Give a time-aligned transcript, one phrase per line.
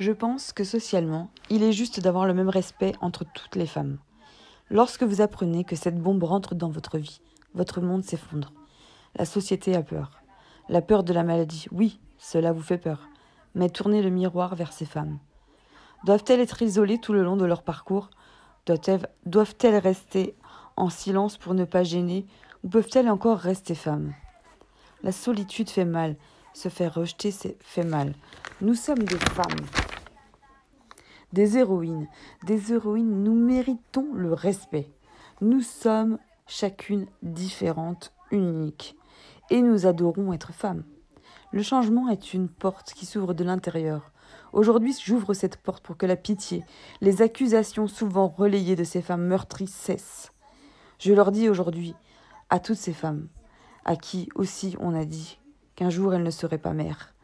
[0.00, 3.98] Je pense que socialement, il est juste d'avoir le même respect entre toutes les femmes.
[4.70, 7.20] Lorsque vous apprenez que cette bombe rentre dans votre vie,
[7.52, 8.50] votre monde s'effondre.
[9.14, 10.22] La société a peur.
[10.70, 13.10] La peur de la maladie, oui, cela vous fait peur.
[13.54, 15.18] Mais tournez le miroir vers ces femmes.
[16.04, 18.08] Doivent-elles être isolées tout le long de leur parcours?
[18.64, 20.34] Doivent-elles rester
[20.76, 22.24] en silence pour ne pas gêner?
[22.64, 24.14] Ou peuvent-elles encore rester femmes?
[25.02, 26.16] La solitude fait mal,
[26.54, 28.14] se faire rejeter fait mal.
[28.62, 29.89] Nous sommes des femmes.
[31.32, 32.08] Des héroïnes.
[32.44, 34.90] Des héroïnes, nous méritons le respect.
[35.40, 38.96] Nous sommes chacune différente, unique.
[39.50, 40.84] Et nous adorons être femmes.
[41.52, 44.12] Le changement est une porte qui s'ouvre de l'intérieur.
[44.52, 46.64] Aujourd'hui, j'ouvre cette porte pour que la pitié,
[47.00, 50.32] les accusations souvent relayées de ces femmes meurtries cessent.
[50.98, 51.94] Je leur dis aujourd'hui,
[52.50, 53.28] à toutes ces femmes,
[53.84, 55.38] à qui aussi on a dit
[55.76, 57.14] qu'un jour elles ne seraient pas mères,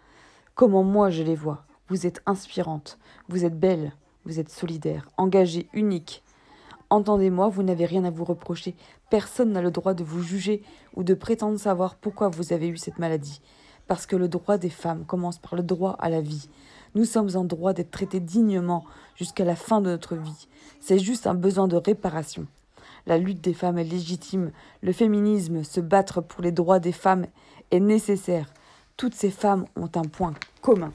[0.55, 1.65] comment moi je les vois.
[1.89, 3.93] Vous êtes inspirantes, vous êtes belles,
[4.25, 6.25] vous êtes solidaires, engagées, uniques.
[6.91, 8.75] Entendez-moi, vous n'avez rien à vous reprocher.
[9.09, 10.63] Personne n'a le droit de vous juger
[10.97, 13.41] ou de prétendre savoir pourquoi vous avez eu cette maladie.
[13.87, 16.49] Parce que le droit des femmes commence par le droit à la vie.
[16.97, 18.85] Nous sommes en droit d'être traités dignement
[19.15, 20.49] jusqu'à la fin de notre vie.
[20.81, 22.49] C'est juste un besoin de réparation.
[23.07, 24.51] La lutte des femmes est légitime.
[24.83, 27.27] Le féminisme, se battre pour les droits des femmes,
[27.71, 28.53] est nécessaire.
[28.97, 30.93] Toutes ces femmes ont un point commun.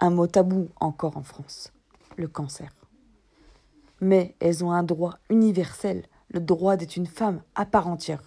[0.00, 1.72] Un mot tabou encore en France
[2.16, 2.70] le cancer.
[4.00, 8.22] Mais elles ont un droit universel, le droit d'être une femme à part entière.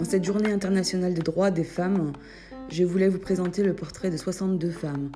[0.00, 2.12] En cette journée internationale des droits des femmes,
[2.68, 5.10] je voulais vous présenter le portrait de 62 femmes.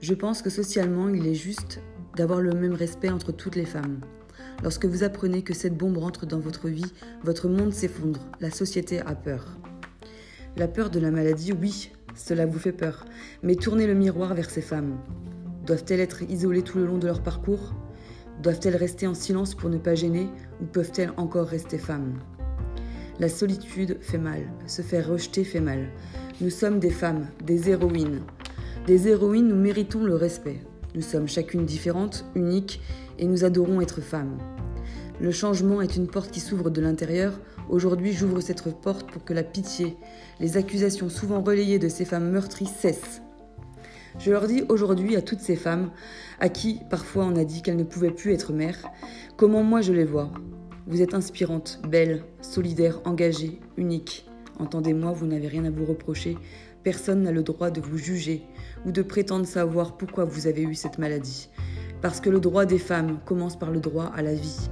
[0.00, 1.80] Je pense que socialement, il est juste
[2.16, 4.00] d'avoir le même respect entre toutes les femmes.
[4.62, 6.92] Lorsque vous apprenez que cette bombe rentre dans votre vie,
[7.24, 9.58] votre monde s'effondre, la société a peur.
[10.56, 13.04] La peur de la maladie, oui, cela vous fait peur,
[13.42, 14.98] mais tournez le miroir vers ces femmes.
[15.66, 17.74] Doivent-elles être isolées tout le long de leur parcours?
[18.42, 20.28] Doivent-elles rester en silence pour ne pas gêner?
[20.60, 22.14] Ou peuvent-elles encore rester femmes?
[23.18, 25.88] La solitude fait mal, se faire rejeter fait mal.
[26.40, 28.22] Nous sommes des femmes, des héroïnes.
[28.86, 30.60] Des héroïnes, nous méritons le respect.
[30.94, 32.80] Nous sommes chacune différente, unique,
[33.18, 34.38] et nous adorons être femmes.
[35.20, 37.38] Le changement est une porte qui s'ouvre de l'intérieur.
[37.70, 39.96] Aujourd'hui, j'ouvre cette porte pour que la pitié,
[40.40, 43.22] les accusations souvent relayées de ces femmes meurtries cessent.
[44.18, 45.90] Je leur dis aujourd'hui à toutes ces femmes,
[46.40, 48.90] à qui parfois on a dit qu'elles ne pouvaient plus être mères,
[49.36, 50.30] comment moi je les vois.
[50.86, 54.28] Vous êtes inspirante, belle, solidaire, engagée, unique.
[54.58, 56.36] Entendez-moi, vous n'avez rien à vous reprocher.
[56.82, 58.46] Personne n'a le droit de vous juger
[58.86, 61.48] ou de prétendre savoir pourquoi vous avez eu cette maladie.
[62.00, 64.68] Parce que le droit des femmes commence par le droit à la vie.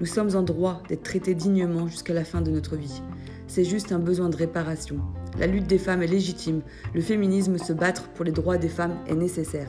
[0.00, 3.02] Nous sommes en droit d'être traités dignement jusqu'à la fin de notre vie.
[3.46, 5.00] C'est juste un besoin de réparation.
[5.38, 6.62] La lutte des femmes est légitime.
[6.94, 9.68] Le féminisme, se battre pour les droits des femmes, est nécessaire.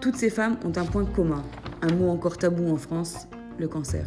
[0.00, 1.42] Toutes ces femmes ont un point commun,
[1.82, 4.06] un mot encore tabou en France, le cancer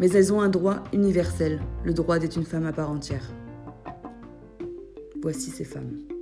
[0.00, 3.24] mais elles ont un droit universel, le droit d'être une femme à part entière.
[5.24, 6.13] Voici ces femmes.